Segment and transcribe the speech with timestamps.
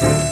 [0.00, 0.27] you